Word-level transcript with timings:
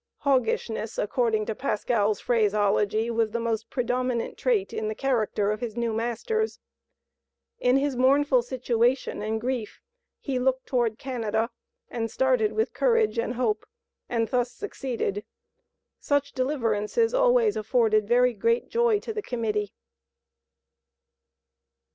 "Hoggishness," 0.25 0.97
according 0.97 1.45
to 1.45 1.53
Pascal's 1.53 2.19
phraseology, 2.19 3.11
was 3.11 3.29
the 3.29 3.39
most 3.39 3.69
predominant 3.69 4.35
trait 4.35 4.73
in 4.73 4.87
the 4.87 4.95
character 4.95 5.51
of 5.51 5.59
his 5.61 5.77
new 5.77 5.93
masters. 5.93 6.59
In 7.59 7.77
his 7.77 7.95
mournful 7.95 8.41
situation 8.41 9.21
and 9.21 9.39
grief 9.39 9.79
he 10.19 10.39
looked 10.39 10.65
toward 10.65 10.97
Canada 10.97 11.51
and 11.87 12.09
started 12.09 12.53
with 12.53 12.73
courage 12.73 13.19
and 13.19 13.35
hope, 13.35 13.63
and 14.09 14.27
thus 14.29 14.51
succeeded. 14.51 15.23
Such 15.99 16.31
deliverances 16.31 17.13
always 17.13 17.55
afforded 17.55 18.07
very 18.07 18.33
great 18.33 18.69
joy 18.69 18.97
to 19.01 19.13
the 19.13 19.21
Committee. 19.21 19.71